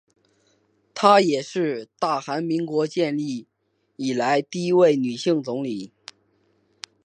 [0.95, 3.23] 她也是大韩民国建国
[3.97, 5.93] 以来的第一位女性总理。